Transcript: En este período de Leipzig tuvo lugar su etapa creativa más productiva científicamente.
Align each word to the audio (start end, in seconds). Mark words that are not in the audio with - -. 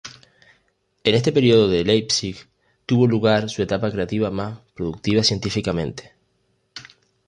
En 1.03 1.13
este 1.13 1.31
período 1.31 1.67
de 1.69 1.83
Leipzig 1.83 2.35
tuvo 2.87 3.05
lugar 3.05 3.51
su 3.51 3.61
etapa 3.61 3.91
creativa 3.91 4.31
más 4.31 4.59
productiva 4.73 5.23
científicamente. 5.23 6.13